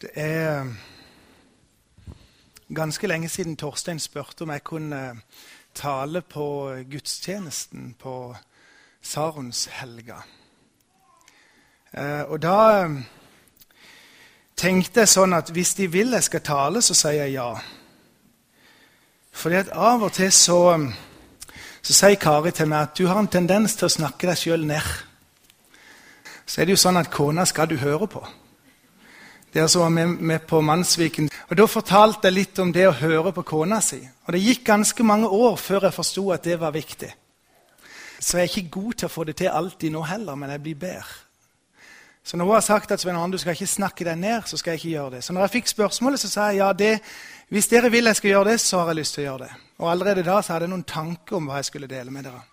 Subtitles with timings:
[0.00, 0.64] Det er
[2.74, 5.20] ganske lenge siden Torstein spurte om jeg kunne
[5.74, 8.36] tale på gudstjenesten på
[9.02, 10.22] Saronshelga.
[11.92, 12.88] Eh, og da
[14.56, 17.52] tenkte jeg sånn at hvis de vil jeg skal tale, så sier jeg ja.
[19.36, 20.60] Fordi at av og til så,
[21.82, 24.64] så sier Kari til meg at du har en tendens til å snakke deg sjøl
[24.64, 24.94] ned.
[26.46, 28.24] Så er det jo sånn at kona skal du høre på.
[29.54, 31.30] Dere som var med, med, på Mannsviken.
[31.48, 33.98] Og Da fortalte jeg litt om det å høre på kona si.
[34.26, 37.10] Og Det gikk ganske mange år før jeg forsto at det var viktig.
[38.20, 40.62] Så jeg er ikke god til å få det til alltid nå heller, men jeg
[40.62, 41.18] blir bedre.
[42.22, 44.78] Så når hun har sagt at du skal ikke snakke deg ned, så skal jeg
[44.78, 45.24] ikke gjøre det.
[45.24, 47.00] Så når jeg fikk spørsmålet, så sa jeg ja, det,
[47.48, 49.50] hvis dere vil jeg skal gjøre det, så har jeg lyst til å gjøre det.
[49.78, 52.44] Og allerede da så hadde jeg noen tanker om hva jeg skulle dele med dere.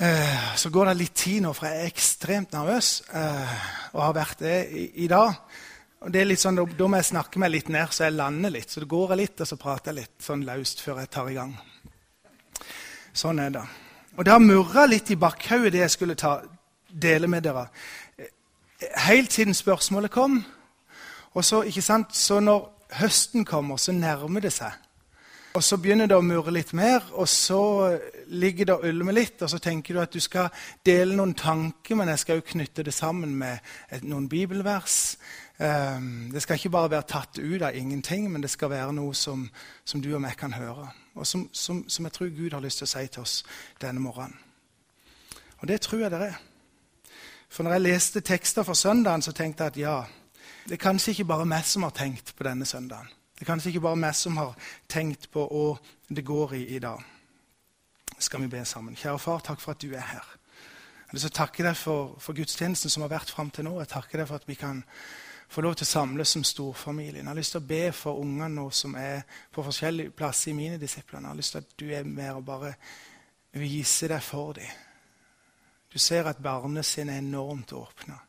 [0.00, 3.50] Eh, så går det litt tid nå, for jeg er ekstremt nervøs eh,
[3.92, 5.34] og har vært det i, i dag.
[6.00, 8.54] Og det er litt sånn, da, må jeg snakke meg litt ned, så jeg lander
[8.54, 8.72] litt.
[8.72, 11.28] Så det går jeg litt, og så prater jeg litt sånn løst før jeg tar
[11.28, 11.52] i gang.
[13.12, 13.66] Sånn er det.
[14.16, 16.38] Og det har murra litt i bakhodet, det jeg skulle ta,
[16.88, 17.66] dele med dere.
[19.04, 20.40] Helt siden spørsmålet kom.
[21.36, 22.70] Og så, ikke sant, så når
[23.02, 24.80] høsten kommer, så nærmer det seg.
[25.50, 27.98] Og så begynner det å murre litt mer, og så
[28.30, 29.40] ligger det og ulmer litt.
[29.42, 30.52] Og så tenker du at du skal
[30.86, 33.58] dele noen tanker, men jeg skal jo knytte det sammen med
[33.90, 35.16] et, noen bibelvers.
[35.58, 39.14] Um, det skal ikke bare være tatt ut av ingenting, men det skal være noe
[39.18, 39.48] som,
[39.84, 40.86] som du og meg kan høre.
[41.18, 43.36] Og som, som, som, jeg tror Gud har lyst til å si til oss
[43.82, 44.38] denne morgenen.
[45.60, 46.38] Og det tror jeg det er.
[47.50, 49.96] For når jeg leste tekster for søndagen, så tenkte jeg at ja,
[50.68, 53.10] det er kanskje ikke bare meg som har tenkt på denne søndagen.
[53.40, 54.50] Det er kanskje ikke bare meg som har
[54.84, 55.78] tenkt på hva
[56.12, 57.00] det går i i dag.
[58.20, 58.98] Skal vi be sammen?
[59.00, 60.26] Kjære far, takk for at du er her.
[61.08, 63.78] Jeg vil takke deg for, for gudstjenesten som har vært fram til nå.
[63.80, 64.84] Jeg takker deg for at vi kan
[65.48, 67.24] få lov til å samles som storfamilien.
[67.24, 70.58] Jeg har lyst til å be for ungene nå som er på forskjellige plasser i
[70.60, 71.22] mine disipler.
[71.22, 72.74] Jeg har lyst til at du er med og bare
[73.56, 74.68] viser deg for dem.
[75.88, 78.20] Du ser at barnesinnet er enormt åpna.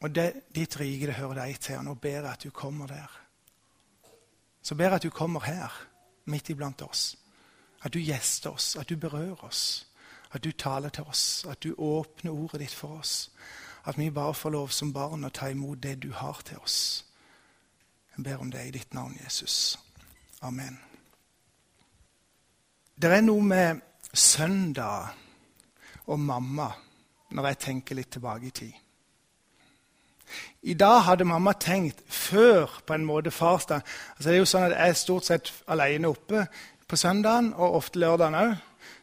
[0.00, 1.78] Og det, ditt rike, det hører deg til.
[1.78, 3.20] Og nå ber jeg at du kommer der.
[4.62, 5.72] Så ber jeg at du kommer her,
[6.24, 7.16] midt iblant oss.
[7.82, 9.86] At du gjester oss, at du berører oss.
[10.32, 13.30] At du taler til oss, at du åpner ordet ditt for oss.
[13.86, 17.04] At vi bare får lov som barn å ta imot det du har til oss.
[18.16, 19.78] Jeg ber om det i ditt navn, Jesus.
[20.42, 20.80] Amen.
[22.96, 23.80] Det er noe med
[24.12, 25.14] søndag
[26.06, 26.70] og mamma
[27.36, 28.85] når jeg tenker litt tilbake i tid.
[30.62, 33.82] I dag hadde mamma tenkt før på en måte farsdag
[34.16, 36.46] altså Det er jo sånn at Jeg er stort sett alene oppe
[36.86, 38.54] på søndagen, og ofte lørdagen òg.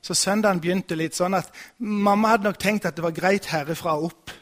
[0.03, 3.97] Så søndagen begynte litt sånn at mamma hadde nok tenkt at det var greit herifra
[3.99, 4.33] og opp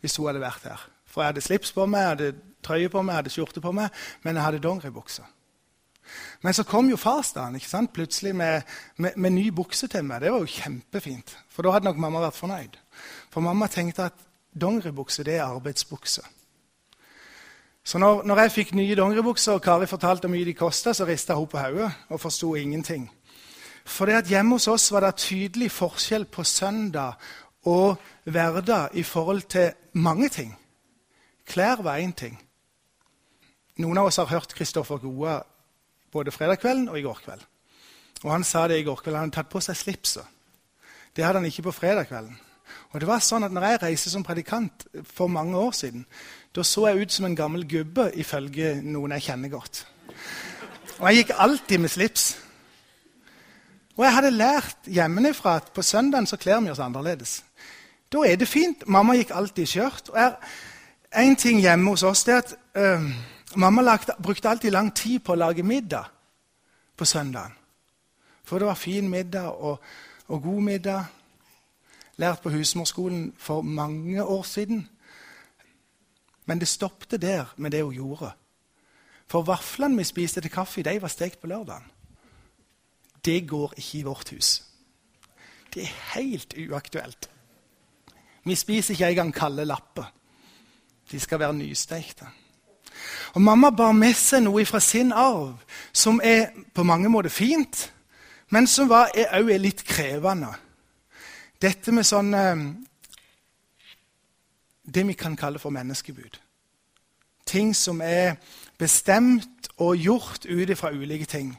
[0.00, 0.86] hvis hun hadde vært her.
[1.08, 2.30] For jeg hadde slips på meg, jeg hadde
[2.64, 5.24] trøye på meg, jeg hadde skjorte på meg, men jeg hadde dongeribukse.
[6.42, 7.92] Men så kom jo farsdagen ikke sant?
[7.94, 8.62] plutselig med,
[8.96, 10.22] med, med ny bukse til meg.
[10.22, 12.80] Det var jo kjempefint, for da hadde nok mamma vært fornøyd.
[13.30, 16.22] For mamma tenkte at Dongeribukse det er arbeidsbukse.
[17.84, 21.06] Så når, når, jeg fikk nye dongeribukser, og Kari fortalte hvor mye de kosta, så
[21.08, 23.10] rista hun på hodet og forsto ingenting.
[23.84, 27.16] For det at hjemme hos oss var det tydelig forskjell på søndag
[27.66, 30.52] og hverdag i forhold til mange ting.
[31.46, 32.36] Klær var én ting.
[33.80, 35.40] Noen av oss har hørt Kristoffer Goa
[36.12, 37.40] både fredag kvelden og i går kveld.
[38.22, 39.16] Og Han sa det i går kveld.
[39.16, 40.24] Han hadde tatt på seg slipset.
[41.16, 42.38] Det hadde han ikke på fredag kvelden.
[42.90, 46.06] Og det var sånn at når jeg reiste som predikant for mange år siden,
[46.56, 49.84] da så jeg ut som en gammel gubbe, ifølge noen jeg kjenner godt.
[50.98, 52.24] Og jeg gikk alltid med slips.
[53.96, 57.44] Og jeg hadde lært hjemmefra at på søndagen så kler vi oss annerledes.
[58.12, 58.82] Da er det fint.
[58.88, 60.10] Mamma gikk alltid i skjørt.
[60.10, 63.06] Og en ting hjemme hos oss er at øh,
[63.56, 66.10] mamma lagde, brukte alltid lang tid på å lage middag
[66.96, 67.54] på søndagen.
[68.44, 69.78] For det var fin middag og,
[70.28, 71.04] og god middag
[72.20, 74.88] lært på husmorskolen for mange år siden.
[76.46, 78.32] Men det stoppet der med det hun gjorde.
[79.30, 81.84] For vaflene vi spiste til kaffe, de var stekt på lørdagen.
[83.24, 84.62] Det går ikke i vårt hus.
[85.74, 87.30] Det er helt uaktuelt.
[88.44, 90.12] Vi spiser ikke engang kalde lapper.
[91.12, 92.26] De skal være nystekte.
[93.34, 95.54] Og Mamma bar med seg noe fra sin arv
[95.92, 97.92] som er på mange måter fint,
[98.50, 100.50] men som òg er, litt krevende.
[101.60, 102.62] Dette med sånn eh,
[104.82, 106.38] Det vi kan kalle for menneskebud.
[107.46, 108.38] Ting som er
[108.78, 111.52] bestemt og gjort ut fra ulike ting.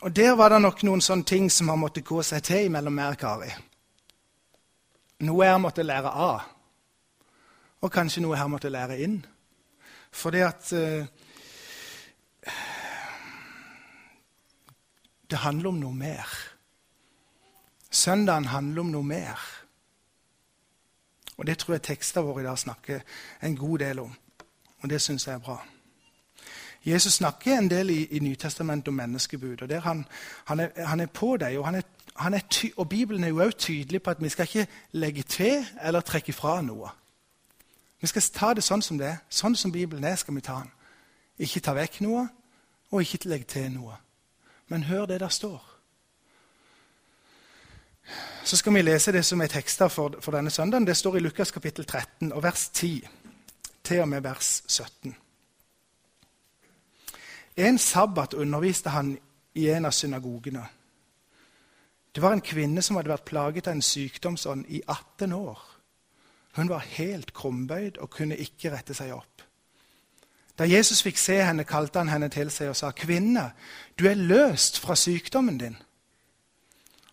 [0.00, 2.94] Og Der var det nok noen sånne ting som har måttet gå seg til mellom
[2.94, 3.50] meg og Kari.
[5.24, 6.40] Noe jeg måtte lære av.
[7.82, 9.18] Og kanskje noe her måtte lære inn.
[10.14, 11.06] Fordi at uh,
[15.30, 16.53] Det handler om noe mer.
[17.94, 19.40] Søndagen handler om noe mer.
[21.36, 23.00] Og Det tror jeg tekstene våre i dag snakker
[23.42, 24.14] en god del om.
[24.82, 25.62] Og det syns jeg er bra.
[26.84, 29.62] Jesus snakker en del i, i Nytestamentet om menneskebud.
[29.62, 30.04] og han,
[30.44, 34.02] han, er, han, er, på deg, og, er, ty, og Bibelen er jo også tydelig
[34.02, 36.90] på at vi skal ikke legge til eller trekke fra noe.
[38.00, 39.16] Vi skal ta det sånn som det er.
[39.30, 40.70] Sånn som Bibelen er, skal vi ta den.
[41.38, 42.28] Ikke ta vekk noe,
[42.92, 43.96] og ikke legge til noe.
[44.68, 45.73] Men hør det der står.
[48.44, 50.86] Så skal vi lese det som er teksta for, for denne søndagen.
[50.86, 53.08] Det står i Lukas kapittel 13 og vers 10
[53.84, 55.16] til og med vers 17.
[57.56, 59.18] En sabbat underviste han
[59.54, 60.66] i en av synagogene.
[62.14, 65.62] Det var en kvinne som hadde vært plaget av en sykdomsånd i 18 år.
[66.54, 69.42] Hun var helt krumbøyd og kunne ikke rette seg opp.
[70.58, 73.52] Da Jesus fikk se henne, kalte han henne til seg og sa, 'Kvinne,
[73.98, 75.82] du er løst fra sykdommen din.'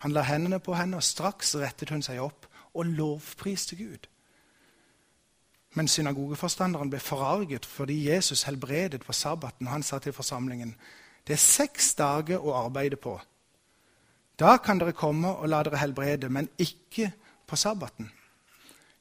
[0.02, 4.08] Han la hendene på henne, og straks rettet hun seg opp og lovpriste Gud.
[5.78, 9.68] Men synagogeforstanderen ble forarget fordi Jesus helbredet på sabbaten.
[9.68, 10.76] Han sa til forsamlingen,
[11.28, 13.22] 'Det er seks dager å arbeide på.'
[14.40, 17.12] 'Da kan dere komme og la dere helbrede, men ikke
[17.48, 18.12] på sabbaten.'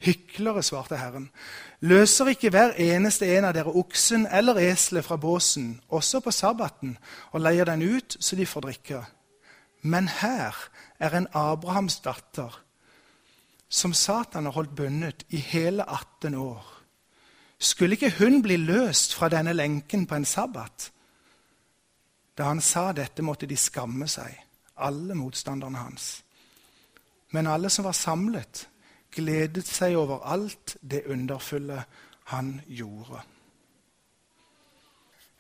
[0.01, 1.31] Hyklere, svarte Herren,
[1.81, 6.99] løser ikke hver eneste en av dere oksen eller eselet fra båsen, også på sabbaten,
[7.33, 9.05] og leier den ut så de får drikke.
[9.83, 10.57] Men her
[10.99, 12.61] er en Abrahams datter
[13.69, 16.67] som Satan har holdt bundet i hele 18 år.
[17.59, 20.91] Skulle ikke hun bli løst fra denne lenken på en sabbat?
[22.39, 24.33] Da han sa dette, måtte de skamme seg,
[24.77, 26.23] alle motstanderne hans.
[27.31, 28.67] Men alle som var samlet,
[29.13, 31.85] gledet seg over alt det underfulle
[32.33, 33.21] han gjorde.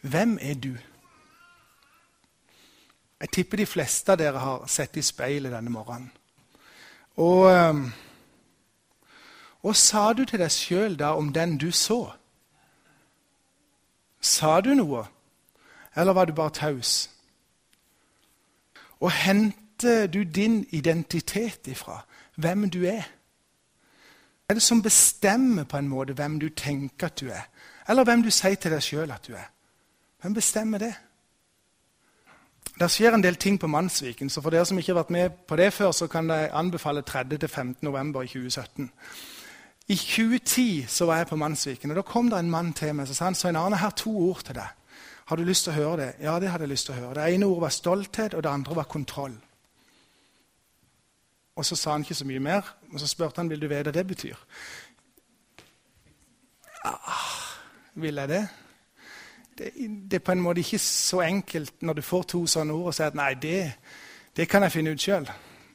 [0.01, 0.77] Hvem er du?
[3.21, 6.09] Jeg tipper de fleste av dere har sett i speilet denne morgenen.
[7.21, 7.83] Og ehm,
[9.61, 12.01] hva sa du til deg sjøl da om den du så?
[14.21, 15.05] Sa du noe,
[15.97, 17.11] eller var du bare taus?
[19.01, 22.01] Og henter du din identitet ifra
[22.41, 23.05] hvem du er?
[24.49, 27.45] Er det som bestemmer på en måte hvem du tenker at du er?
[27.89, 29.49] Eller hvem du sier til deg sjøl at du er?
[30.21, 30.95] Hvem bestemmer det?
[32.81, 35.41] Det skjer en del ting på Mannsviken, så for dere som ikke har vært med
[35.49, 37.75] på det før, så kan jeg anbefale 3.-15.
[37.85, 38.87] november i 2017.
[39.89, 43.11] I 2010 så var jeg på Mannsviken, og da kom det en mann til meg
[43.11, 44.97] og sa han, Svein Arne, har to ord til deg.
[45.29, 46.09] Har du lyst til å høre det?
[46.25, 47.19] Ja, det hadde jeg lyst til å høre.
[47.19, 49.37] Det ene ordet var stolthet, og det andre var kontroll.
[51.57, 53.91] Og Så sa han ikke så mye mer, og så spurte han vil du vite
[53.91, 54.41] hva det betyr.
[56.89, 57.29] Ah,
[57.95, 58.45] vil jeg det?
[59.61, 60.15] Det?
[60.15, 63.13] er på en måte ikke så enkelt når du får to sånne ord og sier
[63.13, 63.73] at nei, det,
[64.37, 65.29] det kan jeg finne ut sjøl.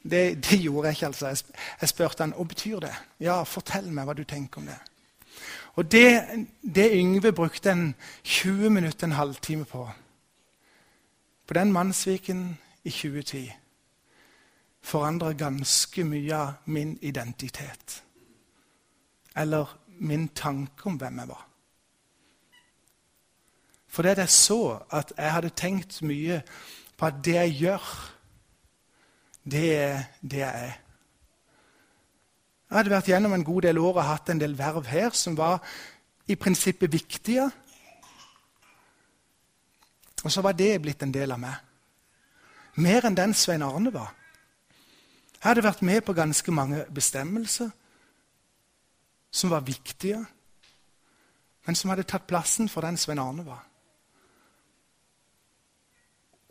[0.03, 1.05] Det, det, gjorde jeg ikke.
[1.05, 1.27] altså.
[1.27, 1.37] Jeg,
[1.81, 2.93] jeg spurte han, hva betyr det.
[3.19, 4.77] Ja, fortell meg hva du tenker om det.
[5.75, 6.21] Og det,
[6.75, 9.89] det Yngve brukte en 20 minutter, en halvtime på,
[11.47, 13.51] på den mannsviken i 2010,
[14.81, 18.03] forandrer ganske mye av min identitet.
[19.35, 21.44] Eller min tanke om hvem jeg var.
[23.95, 24.59] For det jeg så
[24.91, 26.41] at jeg hadde tenkt mye
[26.99, 27.85] på at det jeg gjør
[29.45, 30.73] det er det jeg er.
[32.65, 35.37] Jeg hadde vært gjennom en god del år og hatt en del verv her som
[35.37, 35.61] var
[36.27, 37.45] i prinsippet viktige.
[40.23, 41.61] Og så var det blitt en del av meg.
[42.81, 44.09] Mer enn den Svein Arne var.
[45.37, 47.69] Jeg hadde vært med på ganske mange bestemmelser
[49.31, 50.25] som var viktige,
[51.67, 53.61] men som hadde tatt plassen for den Svein Arne var.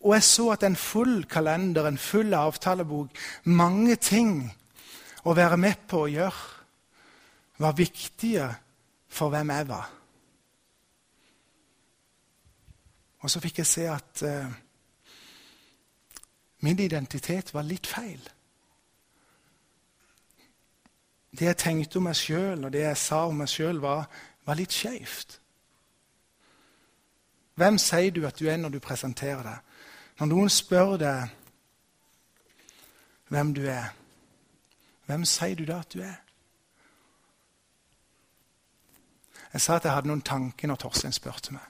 [0.04, 4.36] Og jeg så at en full kalender, en full avtalebok, mange ting
[5.24, 6.50] å være med på å gjøre,
[7.58, 8.48] var viktige
[9.08, 9.88] for hvem jeg var.
[13.24, 14.50] Og så fikk jeg se at uh,
[16.66, 18.20] min identitet var litt feil.
[21.32, 24.04] Det jeg tenkte om meg sjøl, og det jeg sa om meg sjøl, var,
[24.44, 25.38] var litt skeivt.
[27.56, 29.73] Hvem sier du at du er når du presenterer deg?
[30.18, 31.32] Når noen spør deg
[33.32, 33.88] hvem du er,
[35.06, 36.20] hvem sier du da at du er?
[39.52, 41.64] Jeg sa at jeg hadde noen tanker når Torstein spurte meg.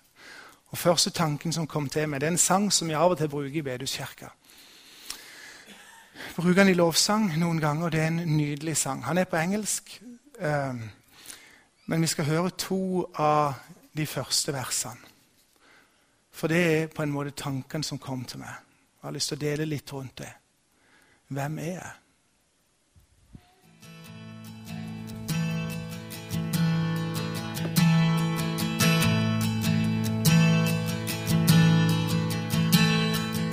[0.73, 3.19] Og Første tanken som kom til meg, det er en sang som jeg av og
[3.19, 4.29] til bruker i Bedehuskirka.
[6.37, 9.05] Bruker den i lovsang noen ganger, og det er en nydelig sang.
[9.05, 10.01] Han er på engelsk.
[10.41, 10.81] Uh,
[11.87, 13.55] Men vi skal høre to av
[13.97, 15.14] de første versene.
[16.35, 18.55] For det er på en måte tanken som kom til meg.
[18.99, 20.33] Jeg har lyst til å dele litt rundt det.
[21.31, 21.93] Hvem er jeg?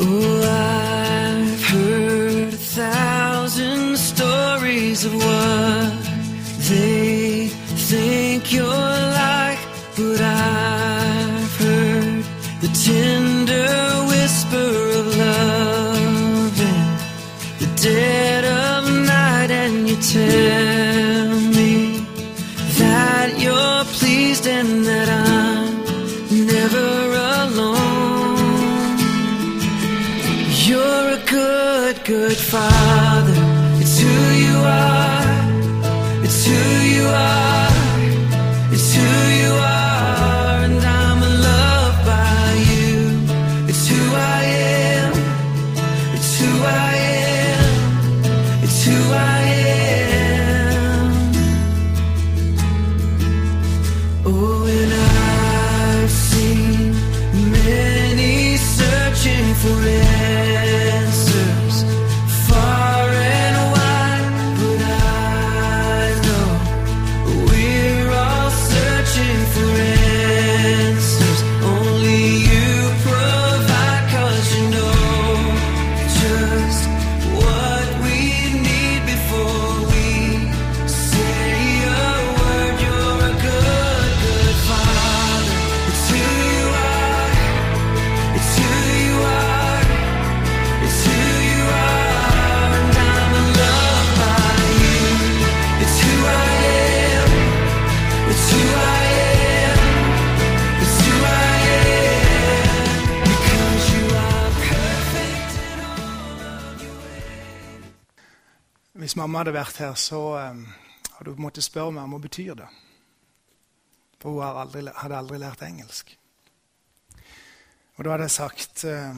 [0.02, 5.94] Oh, I've heard a thousand stories of what
[6.68, 7.48] they
[7.78, 9.01] think you're
[12.74, 13.11] heard
[109.42, 110.64] hadde vært her, så um,
[111.18, 112.70] hadde hun måttet spørre meg om hva betyr det.
[114.22, 116.16] For hun har aldri, hadde aldri lært engelsk.
[117.98, 119.18] Og da hadde jeg sagt eh,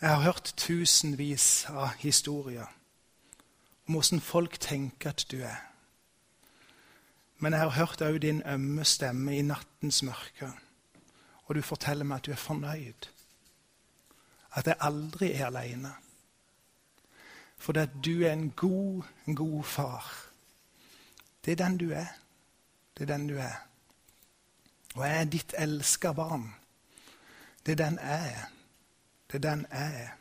[0.00, 2.68] Jeg har hørt tusenvis av historier
[3.84, 5.58] om hvordan folk tenker at du er.
[7.38, 10.52] Men jeg har hørt òg din ømme stemme i nattens mørke.
[11.44, 13.08] Og du forteller meg at du er fornøyd.
[14.56, 15.92] At jeg aldri er aleine.
[17.64, 20.04] For at du er en god, en god far.
[21.44, 22.10] Det er den du er.
[22.92, 23.56] Det er den du er.
[24.94, 26.44] Og jeg er ditt elska barn.
[27.66, 28.44] Det er den jeg er.
[29.32, 30.12] Det er den jeg er.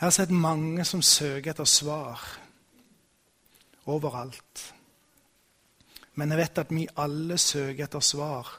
[0.00, 2.18] Jeg har sett mange som søker etter svar
[3.86, 4.74] overalt.
[6.14, 8.56] Men jeg vet at vi alle søker etter svar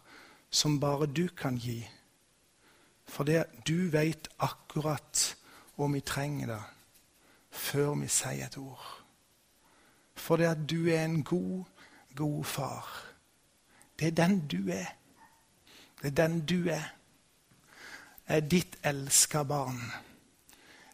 [0.50, 1.82] som bare du kan gi.
[3.08, 5.34] For det du vet akkurat
[5.76, 6.62] hvor vi trenger det,
[7.52, 8.86] før vi sier et ord.
[10.16, 11.64] For det at du er en god,
[12.16, 12.90] god far.
[14.00, 14.96] Det er den du er.
[16.02, 16.94] Det er den du er.
[18.28, 19.82] Jeg er ditt elska barn.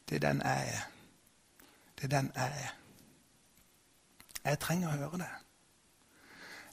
[0.09, 0.87] Det er den jeg er.
[1.97, 2.75] Det er den jeg er.
[4.45, 5.31] Jeg trenger å høre det.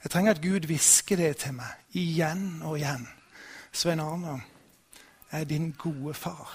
[0.02, 3.08] Jeg trenger at Gud hvisker det til meg igjen og igjen.
[3.72, 4.38] Svein Arne,
[5.32, 6.52] jeg er din gode far.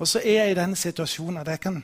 [0.00, 1.82] Og så er jeg i den situasjonen at jeg kan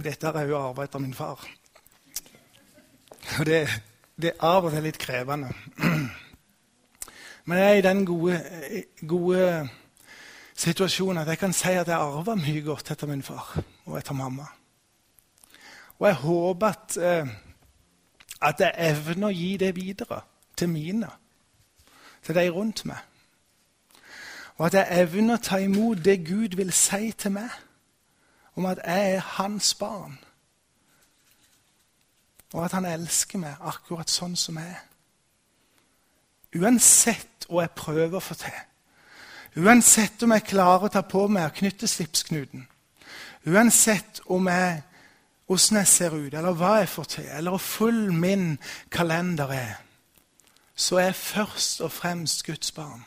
[0.00, 1.42] Dette er jo arbeidet av min far.
[3.38, 3.58] Og det,
[4.16, 5.50] det er av og til litt krevende.
[7.44, 8.38] Men jeg er i den gode,
[9.08, 9.44] gode
[10.56, 14.16] situasjonen at jeg kan si at jeg arva mye godt etter min far og etter
[14.16, 14.48] mamma.
[16.00, 17.28] Og jeg håper at, eh,
[18.42, 20.22] at jeg evner å gi det videre
[20.56, 21.10] til mine,
[22.22, 22.98] til de rundt meg.
[24.58, 27.52] Og at jeg evner å ta imot det Gud vil si til meg
[28.58, 30.18] om at jeg er hans barn.
[32.52, 34.82] Og at han elsker meg akkurat sånn som jeg er.
[36.60, 38.58] Uansett hva jeg prøver å få til.
[39.60, 42.66] Uansett om jeg klarer å ta på meg og knytte slipsknuten.
[43.46, 44.82] Uansett om jeg,
[45.50, 48.58] hvordan jeg ser ut, eller hva jeg får til, eller hvor full min
[48.90, 49.74] kalender er,
[50.74, 53.04] så er jeg først og fremst Guds barn.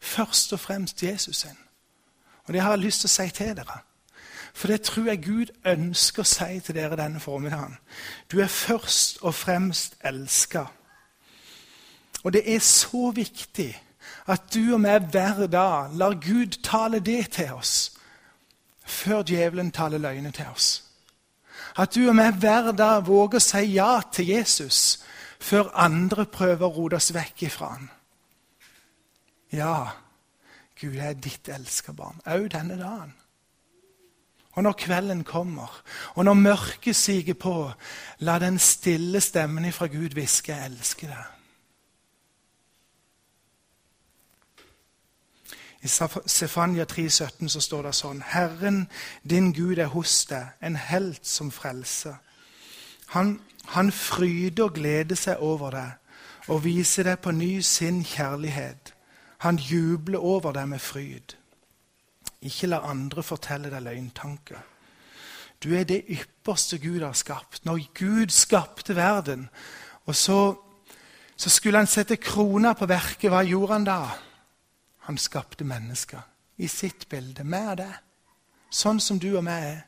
[0.00, 1.56] Først og fremst Jesus sin.
[2.44, 3.78] Og det har jeg lyst til å si til dere.
[4.54, 7.78] For det tror jeg Gud ønsker å si til dere denne formiddagen.
[8.32, 10.66] Du er først og fremst elska.
[12.22, 13.72] Og det er så viktig
[14.26, 17.92] At du og meg hver dag lar Gud tale det til oss
[18.86, 20.91] før djevelen taler løgner til oss.
[21.76, 25.02] At du og vi hver dag våger å si ja til Jesus
[25.42, 27.88] før andre prøver å rote oss vekk ifra han.
[29.52, 29.74] Ja,
[30.80, 33.12] Gud er ditt elskede barn, òg denne dagen.
[34.52, 35.70] Og når kvelden kommer,
[36.14, 37.70] og når mørket siger på,
[38.20, 41.41] la den stille stemmen ifra Gud hviske 'Jeg elsker deg'.
[45.82, 48.84] I Sefania 3,17 så står det sånn Herren
[49.26, 52.20] din Gud er hos deg, en helt som frelser.
[53.16, 53.40] Han,
[53.74, 58.94] han fryder og gleder seg over deg og viser deg på ny sin kjærlighet.
[59.42, 61.34] Han jubler over deg med fryd.
[62.42, 64.62] Ikke la andre fortelle deg løgntanker.
[65.62, 67.64] Du er det ypperste Gud har skapt.
[67.66, 69.48] Når Gud skapte verden,
[70.06, 70.54] og så,
[71.36, 74.00] så skulle han sette krona på verket, hva gjorde han da?
[75.06, 76.22] Han skapte mennesker
[76.56, 77.94] i sitt bilde, med er det.
[78.72, 79.80] Sånn som du og meg er.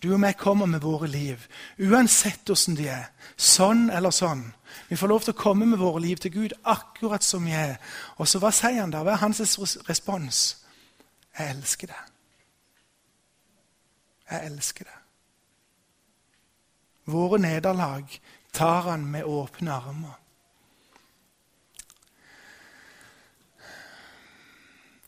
[0.00, 1.42] Du og meg kommer med våre liv,
[1.76, 3.10] uansett hvordan de er.
[3.36, 4.46] Sånn eller sånn.
[4.88, 7.76] Vi får lov til å komme med våre liv til Gud akkurat som vi er.
[8.16, 9.02] Og så hva sier han da?
[9.04, 9.42] Hva er hans
[9.88, 10.40] respons?
[11.36, 12.08] Jeg elsker deg.
[14.30, 14.96] Jeg elsker deg.
[17.10, 18.20] Våre nederlag
[18.54, 20.19] tar han med åpne armer.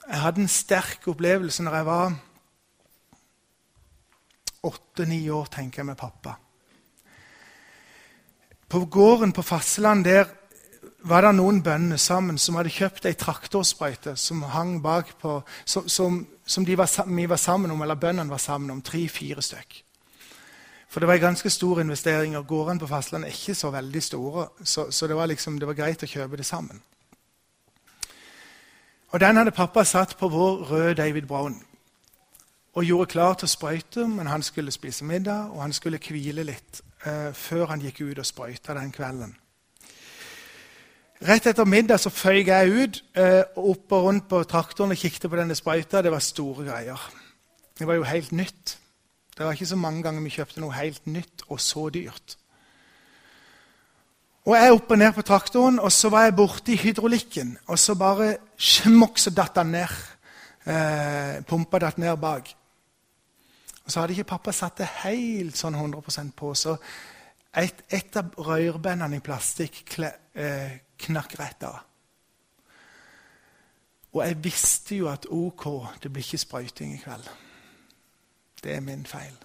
[0.08, 2.14] Jeg hadde en sterk opplevelse når jeg var
[4.66, 6.36] åtte-ni år, tenker jeg, med pappa.
[8.68, 10.26] På gården på Fasseland der
[11.04, 15.88] var det noen bønder sammen som hadde kjøpt ei traktorsprøyte som hang bak på, som,
[15.90, 19.82] som, som var, vi var sammen om, eller bøndene var sammen om, tre-fire stykk.
[20.92, 24.02] For det var en ganske stor investering, og gårdene på fastlandet er ikke så veldig
[24.02, 24.48] store.
[24.62, 26.82] Så, så det, var liksom, det var greit å kjøpe det sammen.
[29.12, 31.62] Og Den hadde pappa satt på vår røde David Brown
[32.72, 36.46] og gjorde klar til å sprøyte, men han skulle spise middag og han skulle hvile
[36.48, 39.34] litt eh, før han gikk ut og sprøyta den kvelden.
[41.28, 45.28] Rett etter middag så føyk jeg ut eh, opp og rundt på traktoren og kikket
[45.28, 46.00] på denne sprøyta.
[46.02, 47.04] Det var store greier.
[47.78, 48.78] Det var jo helt nytt.
[49.36, 52.38] Det var ikke så mange ganger vi kjøpte noe helt nytt og så dyrt.
[54.44, 57.58] Og Jeg opp og ned på traktoren, og så var jeg borti hydraulikken.
[57.66, 59.92] Og så bare smokk, så datt han ned.
[60.66, 62.50] Eh, pumpa datt ned bak.
[63.84, 66.54] Og Så hadde ikke pappa satt det helt sånn 100% på.
[66.54, 66.74] Så
[67.54, 71.78] et, et av rørbendene i plastikk kle, eh, knakk rett av.
[74.12, 75.64] Og jeg visste jo at OK,
[76.02, 77.30] det blir ikke sprøyting i kveld.
[78.62, 79.38] Det er min feil.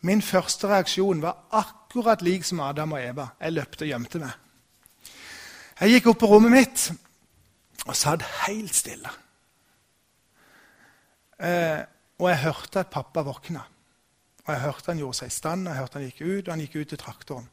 [0.00, 1.79] Min første reaksjon var akkurat
[2.22, 3.28] lik som Adam og Eva.
[3.40, 4.32] Jeg løpte og gjemte meg.
[5.80, 6.92] Jeg gikk opp på rommet mitt
[7.86, 9.10] og satt helt stille.
[11.40, 11.80] Eh,
[12.20, 13.62] og jeg hørte at pappa våkna.
[14.44, 16.52] Og jeg hørte han gjorde seg i stand, og jeg hørte han gikk ut, og
[16.52, 17.48] han gikk ut til traktoren.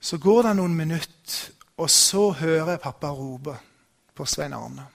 [0.00, 3.56] Så går det noen minutter, og så hører jeg pappa rope
[4.14, 4.86] på Svein Arne.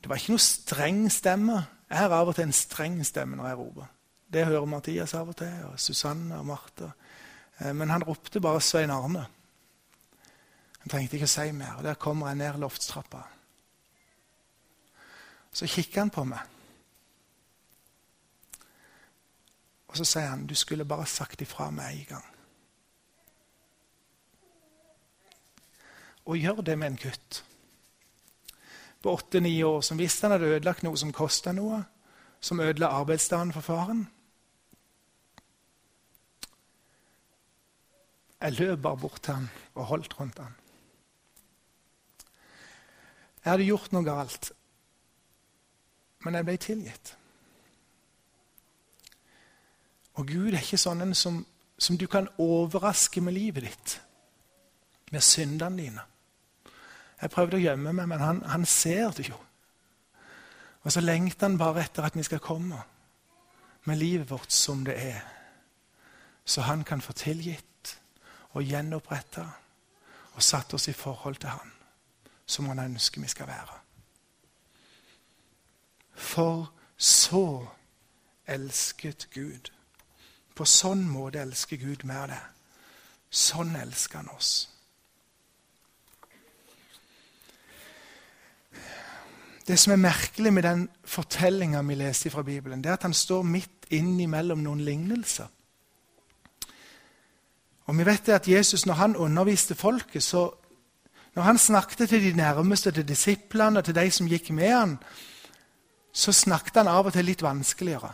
[0.00, 1.58] Det var ikke noe streng stemme.
[1.90, 3.88] Jeg har av og til en streng stemme når jeg roper.
[4.32, 6.92] Det hører Mathias av og til, og Susanne og Marte.
[7.58, 9.26] Eh, men han ropte bare Svein Arne.
[10.80, 11.76] Han trengte ikke å si mer.
[11.78, 13.24] og Der kommer jeg ned loftstrappa.
[15.52, 16.40] Så kikker han på meg.
[19.90, 22.30] Og så sier han, 'Du skulle bare sagt ifra med en gang'.
[26.24, 27.44] Og gjør det med en gutt
[29.02, 31.84] på åtte-ni år som visste han hadde ødelagt noe som kosta noe,
[32.40, 34.08] som ødela arbeidsdagen for faren.
[38.40, 40.54] Jeg løp bare bort til han og holdt rundt han.
[43.44, 44.50] Jeg hadde gjort noe galt,
[46.24, 47.14] men jeg ble tilgitt.
[50.20, 51.38] Og Gud er ikke sånn en som,
[51.80, 53.94] som du kan overraske med livet ditt,
[55.12, 56.04] med syndene dine.
[57.20, 59.36] Jeg prøvde å gjemme meg, men han, han ser det jo.
[60.84, 62.80] Og så lengter han bare etter at vi skal komme
[63.88, 65.20] med livet vårt som det er,
[66.44, 67.69] så han kan få tilgitt
[68.52, 69.46] og gjenoppretta
[70.34, 71.72] og satt oss i forhold til Han,
[72.46, 73.78] som Han ønsker vi skal være.
[76.14, 77.66] For så
[78.46, 79.70] elsket Gud.
[80.54, 82.42] På sånn måte elsker Gud mer det.
[83.30, 84.68] Sånn elsker Han oss.
[89.66, 93.14] Det som er merkelig med den fortellinga vi leser fra Bibelen, det er at han
[93.14, 95.46] står midt innimellom noen lignelser.
[97.90, 100.50] Og vi vet at Jesus, når han underviste folket, så,
[101.34, 104.98] Når han snakket til de nærmeste, til disiplene og til de som gikk med han,
[106.12, 108.10] så snakket han av og til litt vanskeligere.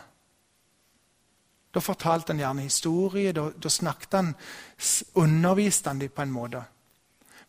[1.73, 4.35] Da fortalte han gjerne historie, da, da snakket han,
[5.15, 6.61] underviste han dem på en måte.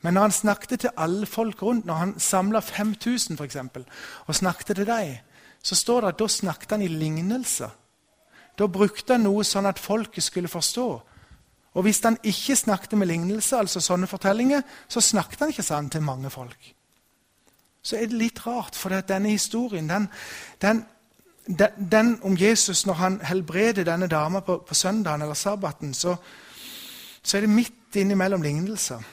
[0.00, 3.84] Men når han snakket til alle folk rundt, når han samla 5000 for eksempel,
[4.26, 5.16] og snakket til dem,
[5.62, 7.70] så står det at da snakket han i lignelser.
[8.58, 10.88] Da brukte han noe sånn at folket skulle forstå.
[11.78, 15.90] Og hvis han ikke snakket med lignelse, altså sånne fortellinger, så snakket han ikke sånn
[15.94, 16.72] til mange folk.
[17.86, 20.08] Så er det litt rart, for denne historien den,
[20.58, 20.80] den,
[21.46, 26.16] den, den, om Jesus når han helbreder denne dama på, på søndagen eller sabbaten, så,
[27.22, 29.04] så er det midt innimellom lignelser.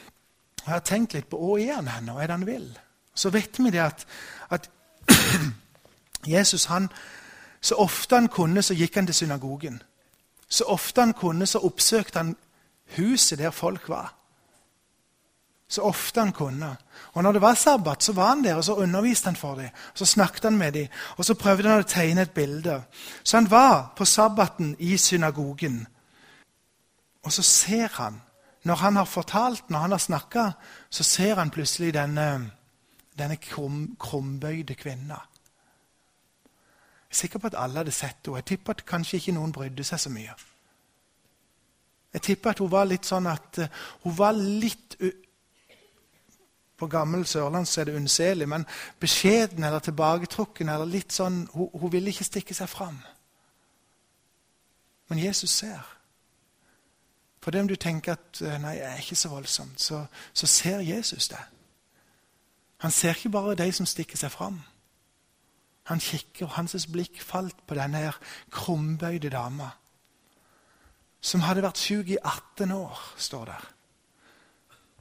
[0.64, 2.66] Jeg har tenkt litt på hva er han henne, og er det han vil.
[3.14, 4.08] Så vet vi det at,
[4.50, 4.72] at
[6.36, 6.90] Jesus han,
[7.62, 9.78] så ofte han kunne, så gikk han til synagogen.
[10.50, 12.34] Så ofte han kunne, så oppsøkte han
[12.98, 14.14] huset der folk var.
[15.68, 16.76] Så ofte han kunne.
[17.14, 19.70] Og når det var sabbat, så var han der og så underviste han for dem.
[19.94, 22.84] Så snakket han med dem, og så prøvde han å tegne et bilde.
[23.24, 25.88] Så han var på sabbaten i synagogen.
[27.24, 28.22] Og så ser han,
[28.64, 30.52] når han har fortalt, når han har snakka,
[30.90, 32.52] så ser han plutselig denne,
[33.18, 35.18] denne krum, krumbøyde kvinna.
[37.10, 38.38] Jeg er sikker på at alle hadde sett henne.
[38.38, 40.34] Jeg tipper at kanskje ikke noen brydde seg så mye.
[42.16, 44.96] Jeg tipper at hun var litt sånn at uh, hun var litt
[46.76, 48.66] På gammel sørland så er det unnselig, men
[49.00, 52.98] beskjeden eller tilbaketrukken eller litt sånn Hun, hun ville ikke stikke seg fram.
[55.08, 55.84] Men Jesus ser.
[57.44, 60.48] For det om du tenker at uh, nei, jeg er ikke så voldsomt, så, så
[60.50, 61.44] ser Jesus det.
[62.82, 64.62] Han ser ikke bare de som stikker seg fram.
[65.92, 68.18] Han kikker, og hans blikk falt på denne her
[68.52, 69.70] krumbøyde dama.
[71.26, 73.64] Som hadde vært syk i 18 år, står der.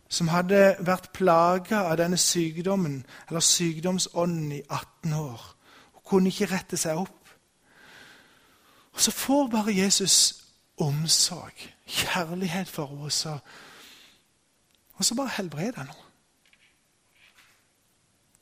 [0.08, 5.44] Som hadde vært plaga av denne sykdommen, eller sykdomsånden, i 18 år.
[5.98, 7.20] Og kunne ikke rette seg opp.
[8.94, 10.44] Og så får bare Jesus
[10.80, 13.40] omsorg, kjærlighet for henne,
[14.94, 16.10] og så bare helbreder han henne.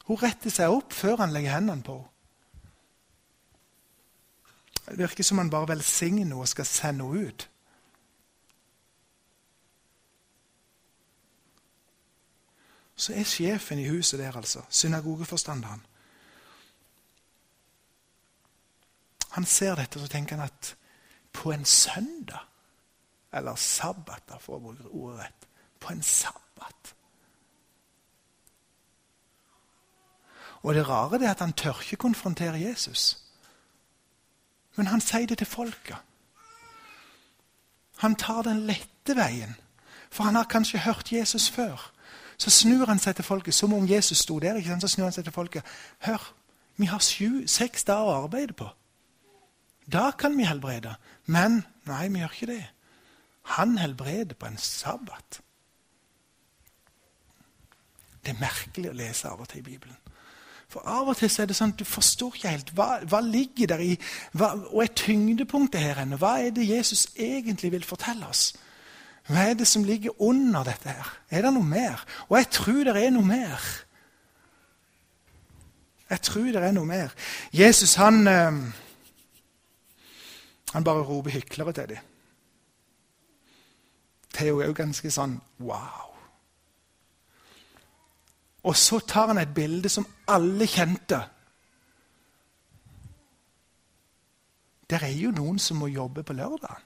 [0.07, 2.09] Hun retter seg opp før han legger hendene på henne.
[4.83, 7.49] Det virker som han bare velsigner henne og skal sende henne ut.
[13.03, 14.63] Så er sjefen i huset der, altså.
[14.71, 15.83] Synagogeforstanderen.
[19.33, 20.75] Han ser dette så tenker han at
[21.33, 22.45] på en søndag,
[23.33, 25.47] eller sabbat, for å bruke ordet rett
[25.81, 26.93] På en sabbat
[30.63, 33.19] Og det rare er at han tør ikke konfrontere Jesus.
[34.77, 35.99] Men han sier det til folket.
[37.99, 39.57] Han tar den lette veien,
[40.11, 41.91] for han har kanskje hørt Jesus før.
[42.37, 44.61] Så snur han seg til folket som om Jesus sto der.
[44.81, 45.67] Så snur han seg til folket.
[46.07, 46.33] Hør,
[46.77, 48.69] vi har sju, seks dager å arbeide på.
[49.93, 50.95] Da kan vi helbrede.
[51.27, 52.63] Men nei, vi gjør ikke det.
[53.57, 55.41] Han helbreder på en sabbat.
[58.23, 59.99] Det er merkelig å lese av og til i Bibelen.
[60.73, 63.21] For Av og til så er det sånn at du forstår ikke helt hva, hva
[63.21, 63.91] ligger der i
[64.33, 66.17] hva, Og er tyngdepunktet her ennå?
[66.23, 68.53] Hva er det Jesus egentlig vil fortelle oss?
[69.29, 71.11] Hva er det som ligger under dette her?
[71.31, 72.03] Er det noe mer?
[72.29, 73.67] Og jeg tror det er noe mer.
[76.11, 77.13] Jeg tror det er noe mer.
[77.53, 78.63] Jesus, han eh,
[80.73, 81.99] Han bare roper hyklere til dem.
[84.33, 86.15] Det er jo ganske sånn wow.
[88.65, 91.19] Og så tar han et bilde som alle kjente.
[94.89, 96.81] Det er jo noen som må jobbe på lørdag.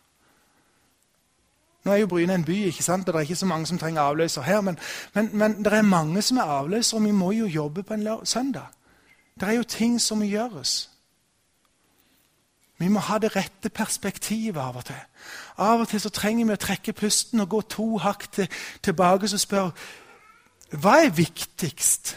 [1.86, 3.08] Nå er jo Bryne en by, ikke sant?
[3.08, 4.60] og det er ikke så mange som trenger avløser her.
[4.60, 4.78] Men,
[5.14, 8.08] men, men det er mange som er avløsere, og vi må jo jobbe på en
[8.24, 8.66] søndag.
[9.40, 10.90] Det er jo ting som må gjøres.
[12.78, 14.98] Vi må ha det rette perspektivet av og til.
[15.58, 18.48] Av og til så trenger vi å trekke pusten og gå to hakk til,
[18.82, 19.70] tilbake og spørre
[20.82, 22.16] hva er viktigst?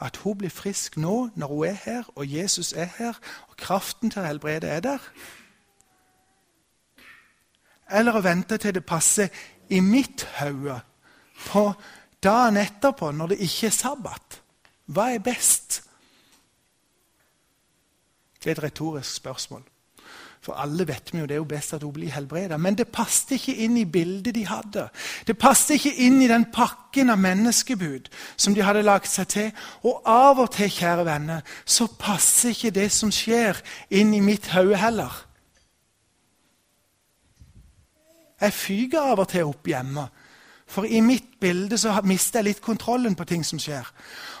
[0.00, 4.10] At hun blir frisk nå når hun er her, og Jesus er her, og kraften
[4.10, 5.08] til å helbrede er der?
[7.90, 9.32] Eller å vente til det passer
[9.68, 10.80] i mitt hode
[11.48, 11.64] på
[12.22, 14.40] dagen etterpå, når det ikke er sabbat?
[14.86, 15.82] Hva er best?
[18.38, 19.64] Det er et retorisk spørsmål.
[20.48, 22.56] For alle vet vi jo det er jo best at hun blir helbredet.
[22.60, 24.86] Men det passet ikke inn i bildet de hadde.
[25.28, 29.50] Det passet ikke inn i den pakken av menneskebud som de hadde lagt seg til.
[29.84, 33.60] Og av og til, kjære venner, så passer ikke det som skjer,
[33.92, 35.20] inn i mitt hode heller.
[38.40, 40.08] Jeg fyker av og til opp hjemme.
[40.68, 43.84] For i mitt bilde så mister jeg litt kontrollen på ting som skjer.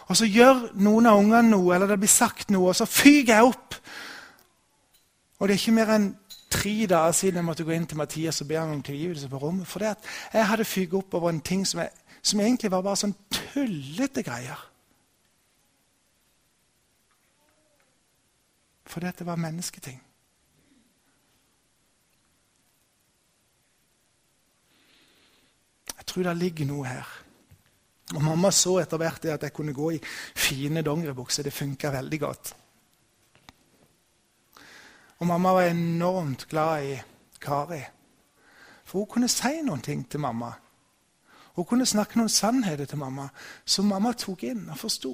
[0.08, 3.34] Og så gjør noen av ungene noe, eller det blir sagt noe, og så fyker
[3.34, 3.76] jeg opp.
[5.38, 6.08] Og det er ikke mer enn
[6.50, 9.38] tre dager siden jeg måtte gå inn til Mathias og be ham om tilgivelse på
[9.38, 9.68] rommet.
[9.70, 9.94] For det
[10.32, 14.24] jeg hadde fykt opp over en ting som, jeg, som egentlig var bare sånn tullete
[14.26, 14.64] greier.
[18.88, 20.00] Fordi at det var mennesketing.
[25.98, 27.16] Jeg tror det ligger noe her.
[28.16, 31.44] Og Mamma så etter hvert at jeg kunne gå i fine dongeribukser.
[31.44, 32.54] Det funka veldig godt.
[35.18, 37.00] Og mamma var enormt glad i
[37.40, 37.82] Kari.
[38.84, 40.52] For hun kunne si noen ting til mamma.
[41.58, 43.28] Hun kunne snakke noen sannheter til mamma
[43.66, 45.12] som mamma tok inn og forsto.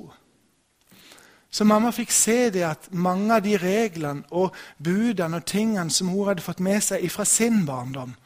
[1.54, 6.10] Så mamma fikk se det at mange av de reglene og budene og tingene som
[6.10, 8.16] hun hadde fått med seg fra sin barndom,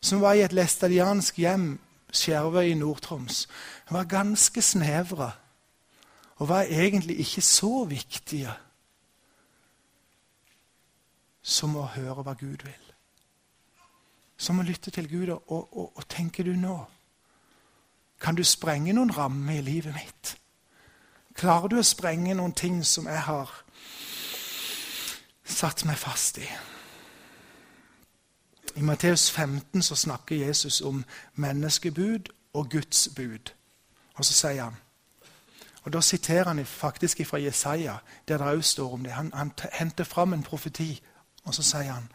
[0.00, 1.76] som var i et læstadiansk hjem,
[2.08, 3.42] Skjervøy i Nord-Troms,
[3.92, 5.34] var ganske snevre
[6.40, 8.54] og var egentlig ikke så viktige
[11.48, 12.92] som å høre hva Gud vil.
[14.36, 15.32] Som å lytte til Gud.
[15.32, 16.78] Og, og, og tenker du nå
[18.20, 20.32] Kan du sprenge noen rammer i livet mitt?
[21.38, 23.52] Klarer du å sprenge noen ting som jeg har
[25.46, 26.48] satt meg fast i?
[28.74, 33.54] I Matteus 15 så snakker Jesus om menneskebud og Guds bud.
[34.18, 34.82] Og så sier han
[35.88, 37.96] og Da siterer han faktisk fra Jesaja,
[38.28, 39.12] der det også står om det.
[39.12, 41.02] Han, han henter fram en profeti,
[41.48, 42.08] og så sier han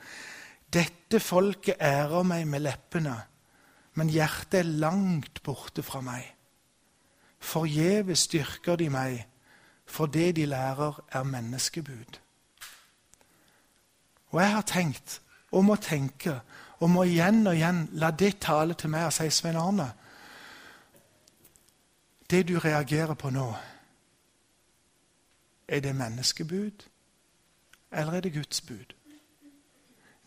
[0.74, 3.17] Dette folket ærer meg med leppene,
[3.93, 6.26] men hjertet er langt borte fra meg.
[7.43, 9.19] Forgjeves styrker de meg,
[9.86, 12.19] for det de lærer, er menneskebud.
[14.34, 16.39] Og jeg har tenkt, og må tenke,
[16.80, 19.91] og må igjen og igjen la det tale til meg og si Svein Arne
[22.30, 23.54] Det du reagerer på nå,
[25.67, 26.88] er det menneskebud,
[27.91, 28.96] eller er det Guds bud?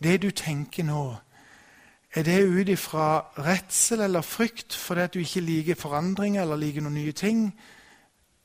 [0.02, 1.16] Det du tenker nå,
[2.16, 6.84] er det ut ifra redsel eller frykt fordi at du ikke liker forandringer eller liker
[6.84, 7.50] noen nye ting?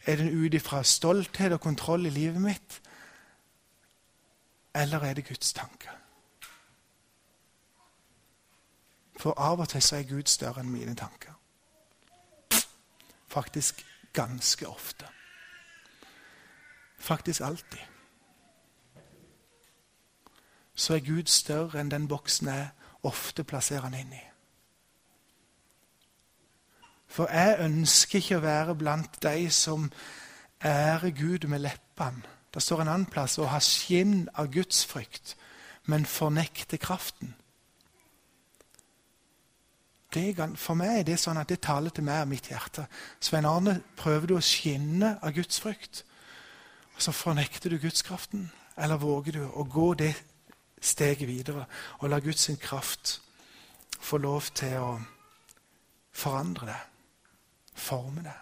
[0.06, 2.82] Er det ut ifra stolthet og kontroll i livet mitt?
[4.76, 5.90] Eller er det Guds tanke?
[9.20, 11.36] For av og til så er Gud større enn mine tanker.
[13.28, 15.06] Faktisk ganske ofte.
[16.98, 17.91] Faktisk alltid.
[20.76, 22.70] Så er Gud større enn den boksen jeg
[23.08, 24.24] ofte plasserer han inn i.
[27.12, 29.90] For jeg ønsker ikke å være blant de som
[30.64, 32.24] ærer Gud med leppene.
[32.52, 35.38] Det står en annen plass å ha skinn av gudsfrykt,
[35.88, 37.36] men fornekte kraften.
[40.12, 42.84] Det, for meg er det sånn at det taler til meg og mitt hjerte.
[43.24, 46.04] Svein Arne, prøver du å skinne av gudsfrykt?
[46.98, 48.50] Og så fornekter du gudskraften?
[48.76, 50.12] Eller våger du å gå det
[50.82, 51.66] steget videre
[52.00, 53.22] og la Guds kraft
[54.02, 54.94] få lov til å
[56.12, 56.80] forandre det?
[57.82, 58.38] forme det.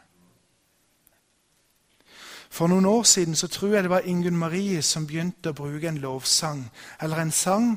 [2.49, 5.87] For noen år siden så tror jeg det var Ingunn Marie som begynte å bruke
[5.87, 6.63] en lovsang,
[7.01, 7.75] eller en sang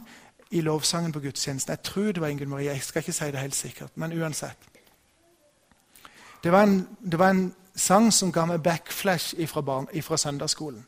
[0.50, 1.70] i lovsangen på gudstjenesten.
[1.70, 2.72] Jeg tror det var Ingunn Marie.
[2.72, 4.58] Jeg skal ikke si det helt sikkert, men uansett.
[6.44, 10.86] Det var en, det var en sang som ga meg backflash fra søndagsskolen.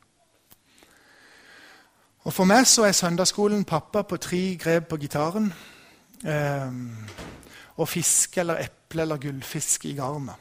[2.25, 5.53] Og For meg så er søndagsskolen pappa på tre grep på gitaren.
[6.25, 6.73] Eh,
[7.77, 10.35] og fiske eller eple eller gullfisk i garnet.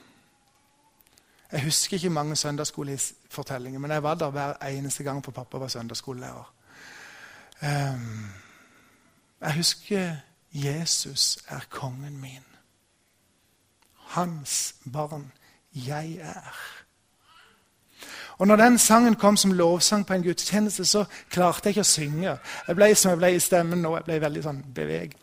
[1.52, 5.68] Jeg husker ikke mange søndagsskolefortellinger, men jeg var der hver eneste gang for pappa var
[5.68, 6.54] søndagsskolelærer.
[7.62, 8.00] Eh,
[9.42, 10.16] jeg husker
[10.54, 12.46] Jesus er kongen min.
[13.96, 15.32] Hans barn
[15.74, 16.83] jeg er.
[18.38, 21.92] Og når den sangen kom som lovsang på en gudstjeneste, så klarte jeg ikke å
[21.92, 22.38] synge.
[22.68, 23.94] Jeg ble som jeg ble i stemmen nå.
[24.00, 25.20] Jeg ble veldig sånn beveget.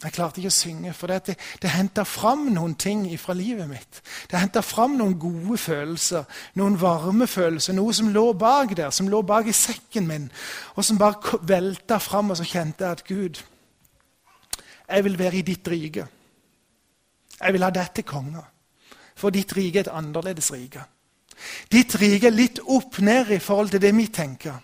[0.00, 3.98] Jeg klarte ikke å synge, for det, det henta fram noen ting fra livet mitt.
[4.30, 6.24] Det henta fram noen gode følelser,
[6.56, 10.30] noen varme følelser, noe som lå bak der, som lå bak i sekken min,
[10.72, 13.42] og som bare velta fram, og så kjente jeg at Gud,
[14.88, 16.06] jeg vil være i ditt rike.
[17.36, 18.46] Jeg vil ha deg til konge.
[19.20, 20.80] For ditt rike er et annerledes rike.
[21.72, 24.58] Ditt rike er litt opp ned i forhold til det vi tenker.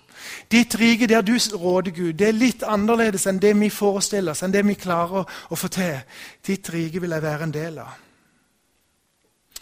[0.51, 4.43] Ditt rike der du råder, Gud, det er litt annerledes enn det vi forestiller oss,
[4.43, 6.01] enn det vi klarer å få til.
[6.47, 8.03] Ditt rike vil jeg være en del av.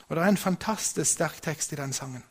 [0.08, 2.22] Og Det er en fantastisk sterk tekst i den sangen.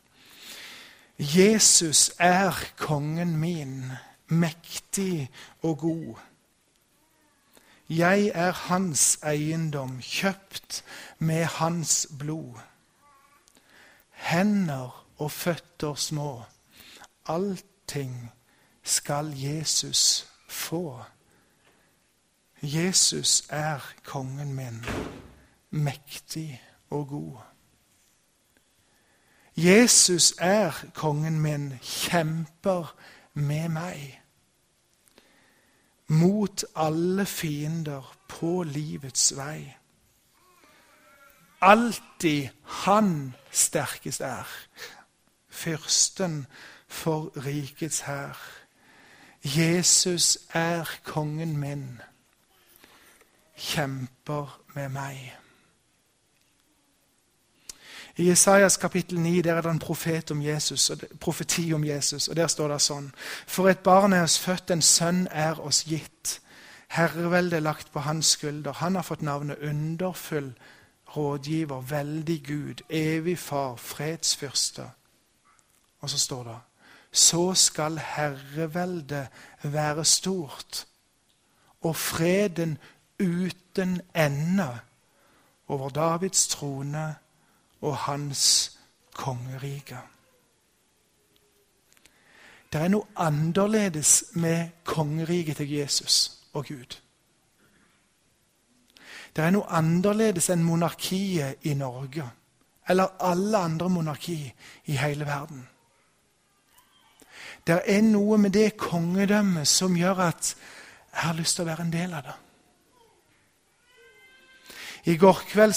[1.18, 3.92] Jesus er kongen min,
[4.28, 5.30] mektig
[5.62, 6.14] og god.
[7.88, 10.82] Jeg er hans eiendom, kjøpt
[11.18, 12.56] med hans blod.
[14.24, 16.42] Hender og føtter små,
[17.26, 18.30] allting
[18.82, 21.02] skal Jesus få.
[22.62, 24.84] Jesus er kongen min,
[25.70, 27.36] mektig og god.
[29.56, 32.96] Jesus er kongen min, kjemper
[33.34, 34.20] med meg.
[36.06, 39.74] Mot alle fiender på livets vei.
[41.64, 42.48] Alltid
[42.84, 44.48] han sterkest er,
[45.48, 46.46] fyrsten
[46.88, 48.36] for rikets hær.
[49.44, 51.86] Jesus er kongen min,
[53.56, 55.32] kjemper med meg.
[58.16, 62.28] I Jesajas kapittel 9 der er det en profet om Jesus, profeti om Jesus.
[62.28, 63.12] og Der står det sånn.:
[63.46, 66.40] For et barn er oss født, en sønn er oss gitt.
[66.88, 68.72] Herreveldet er lagt på hans skulder.
[68.72, 70.52] Han har fått navnet Underfull
[71.16, 74.90] rådgiver, veldig Gud, evig far, fredsfyrste.
[76.00, 76.58] Og så står det
[77.12, 79.28] Så skal herreveldet
[79.62, 80.86] være stort,
[81.80, 82.78] og freden
[83.20, 84.78] uten ende
[85.68, 87.14] over Davids trone
[87.80, 88.72] og hans
[89.12, 89.98] kongerike.
[92.72, 97.03] Det er noe annerledes med kongeriket til Jesus og Gud.
[99.34, 102.26] Det er noe annerledes enn monarkiet i Norge
[102.88, 105.68] eller alle andre monarki i hele verden.
[107.66, 110.54] Det er noe med det kongedømmet som gjør at
[111.14, 112.34] jeg har lyst til å være en del av det.
[115.04, 115.74] I går kveld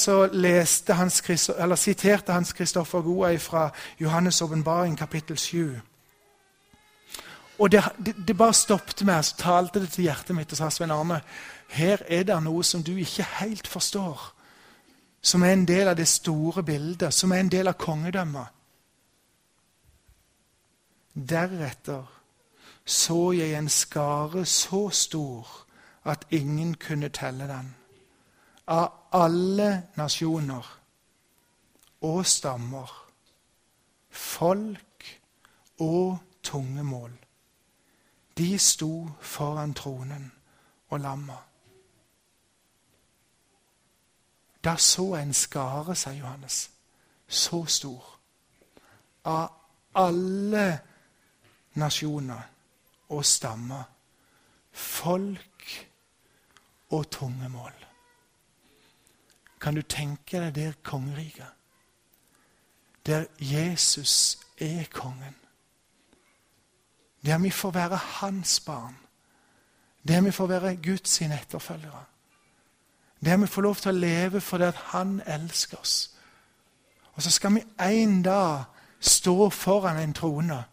[0.95, 1.21] Hans,
[1.79, 5.79] siterte Hans Kristoffer Goa fra Johannes' åpenbaring, kapittel 7.
[7.59, 10.69] Og det, det, det bare stoppet meg, så talte det til hjertet mitt og sa
[10.71, 11.21] Svein Arne,
[11.67, 14.33] her er det noe som du ikke helt forstår.
[15.21, 18.53] Som er en del av det store bildet, som er en del av kongedømmet.
[21.17, 22.05] Deretter
[22.85, 25.47] så jeg en skare så stor
[26.05, 27.73] at ingen kunne telle den
[28.67, 30.65] av alle nasjoner
[32.07, 32.91] og stammer,
[34.09, 35.05] folk
[35.79, 37.11] og tungemål.
[38.37, 40.31] De sto foran tronen
[40.89, 41.37] og lamma.
[44.63, 46.69] Da så en skare, sa Johannes,
[47.27, 48.19] så stor,
[49.23, 49.49] av
[49.95, 50.79] alle
[51.73, 52.41] nasjoner
[53.09, 53.83] og stammer,
[54.71, 55.87] folk
[56.89, 57.73] og tungemål.
[59.61, 61.49] Kan du tenke deg det kongeriket?
[63.05, 65.35] Der Jesus er kongen.
[67.25, 68.97] Der vi får være hans barn.
[70.07, 71.39] Der vi får være Guds sine
[73.25, 76.11] Der vi får lov til å leve fordi at han elsker oss.
[77.15, 78.63] Og så skal vi en dag
[78.99, 80.63] stå foran en trone.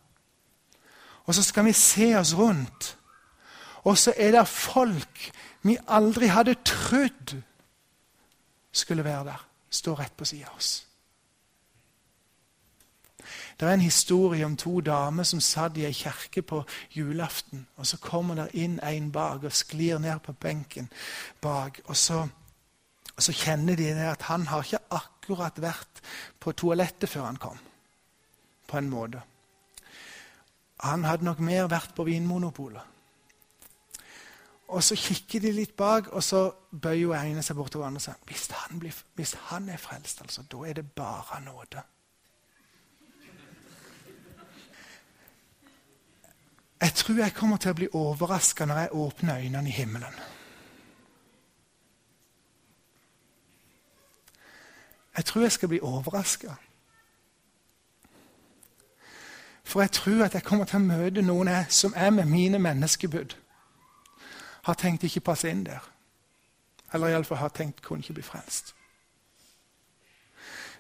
[1.25, 2.97] Og så skal vi se oss rundt.
[3.85, 5.31] Og så er det folk
[5.63, 7.37] vi aldri hadde trodd
[8.73, 10.87] skulle være der, stå rett på sida av oss.
[13.61, 17.67] Det er en historie om to damer som satt i ei kirke på julaften.
[17.77, 20.91] og Så kommer der inn en bak og sklir ned på benken
[21.41, 21.81] bak.
[21.85, 22.29] og så,
[23.17, 26.03] og så kjenner de at han har ikke akkurat vært
[26.41, 27.59] på toalettet før han kom.
[28.67, 29.23] På en måte.
[30.81, 32.83] Han hadde nok mer vært på Vinmonopolet.
[34.69, 36.51] Og så kikker de litt bak, og så
[36.83, 40.73] bøyer ene seg bortover andre og sier hvis hvis han er frelst, altså, da er
[40.73, 41.83] det bare nåde.
[46.85, 50.17] Jeg tror jeg kommer til å bli overraska når jeg åpner øynene i himmelen.
[55.17, 56.55] Jeg tror jeg skal bli overraska.
[59.65, 63.33] For jeg tror at jeg kommer til å møte noen som er med mine menneskebud
[64.69, 65.89] har tenkt ikke passe inn der.
[66.93, 68.75] Eller iallfall har tenkt kunne ikke bli frelst.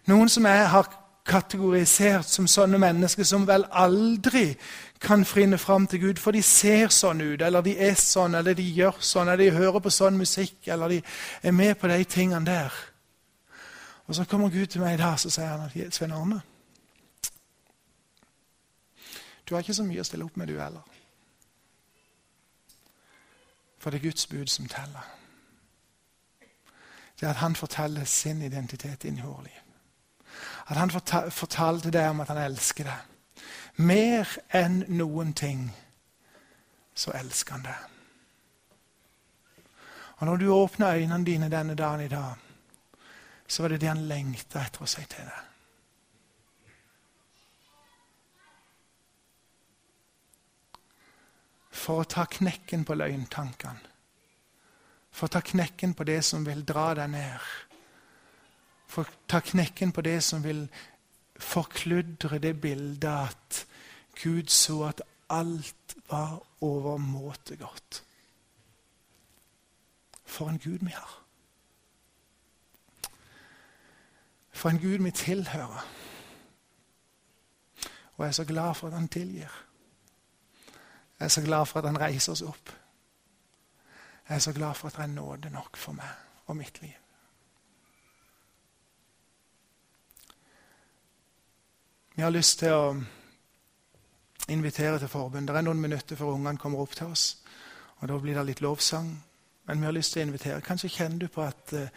[0.04, 4.54] Noen som jeg har kategorisert som sånne mennesker som vel aldri
[5.00, 8.56] kan finne fram til Gud, for de ser sånn ut, eller de er sånn, eller
[8.56, 11.00] de gjør sånn, eller de hører på sånn musikk, eller de
[11.42, 12.72] er med på de tingene der.
[14.06, 16.42] Og så kommer Gud til meg i dag så sier han, Svein Arne
[19.48, 20.84] Du har ikke så mye å stille opp med, du heller.
[23.78, 25.04] For det er Guds bud som teller.
[27.20, 29.63] Det er at han forteller sin identitet inn i vårt liv.
[30.66, 33.42] At han fortalte deg om at han elsker deg.
[33.84, 35.66] Mer enn noen ting
[36.94, 37.90] så elsker han deg.
[40.20, 42.38] Og når du åpner øynene dine denne dagen i dag,
[43.46, 45.42] så var det det han lengta etter å si til deg.
[51.74, 53.90] For å ta knekken på løgntankene.
[55.14, 57.42] For å ta knekken på det som vil dra deg ned.
[58.94, 60.68] For ta knekken på det som vil
[61.36, 63.66] forkludre det bildet at
[64.22, 68.04] Gud så at alt var overmåte godt.
[70.24, 71.20] For en Gud vi har.
[74.52, 75.86] For en Gud vi tilhører.
[78.16, 79.50] Og jeg er så glad for at han tilgir.
[81.18, 82.70] Jeg er så glad for at han reiser oss opp.
[84.28, 86.14] Jeg er så glad for at det er nåde nok for meg
[86.46, 87.03] og mitt liv.
[92.16, 92.94] Vi har lyst til å
[94.54, 95.48] invitere til forbund.
[95.50, 97.40] Det er noen minutter før ungene kommer opp til oss.
[97.98, 99.08] og Da blir det litt lovsang.
[99.66, 100.62] Men vi har lyst til å invitere.
[100.62, 101.88] Kanskje kjenner du på at uh,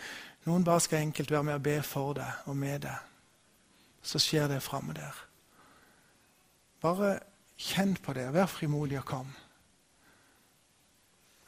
[0.47, 3.11] noen bare skal enkelt være med og be for deg og med deg.
[4.01, 5.20] Så skjer det framme der.
[6.82, 7.11] Bare
[7.57, 8.32] kjenn på det.
[8.34, 9.30] Vær frimodig og kom.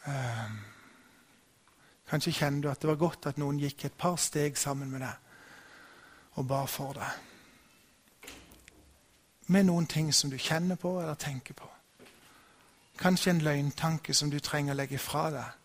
[0.06, 0.54] Uh,
[2.12, 5.02] kanskje kjenner du at det var godt at noen gikk et par steg sammen med
[5.08, 7.29] deg og ba for deg
[9.50, 11.70] med noen ting som du kjenner på eller tenker på.
[13.00, 15.56] Kanskje en løgntanke som du trenger å legge fra deg,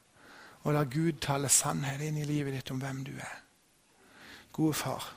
[0.64, 3.40] og la Gud tale sannhet inn i livet ditt om hvem du er.
[4.54, 5.08] Gode far,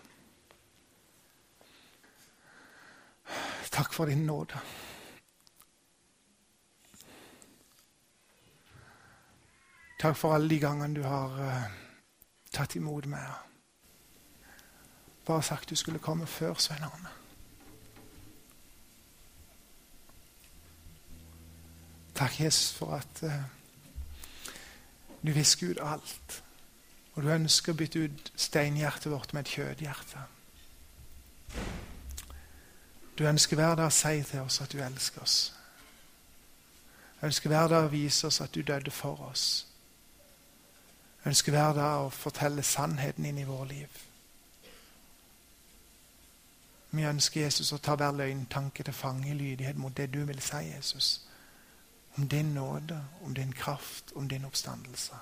[3.72, 4.60] takk for din nåde.
[9.98, 11.64] Takk for alle de gangene du har uh,
[12.54, 13.30] tatt imot meg.
[15.26, 17.17] Bare sagt du skulle komme før Svein Arne.
[22.18, 23.32] Takk, Jesus, for at uh,
[25.28, 26.44] du visker ut alt.
[27.14, 30.24] Og du ønsker å bytte ut steinhjertet vårt med et kjødhjerte.
[33.18, 35.38] Du ønsker hver dag å si til oss at du elsker oss.
[37.22, 39.68] Jeg ønsker hver dag å vise oss at du døde for oss.
[41.22, 44.02] Jeg ønsker hver dag å fortelle sannheten inn i vår liv.
[46.98, 50.42] Vi ønsker Jesus å ta hver løgntanke til fange i lydighet mot det du vil
[50.42, 51.27] si, Jesus
[52.18, 55.16] om din nåde, om din kraft, om din oppstandelse.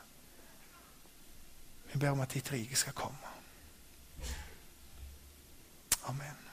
[1.92, 3.28] Vi ber om at ditt rike skal komme.
[6.04, 6.45] Amen.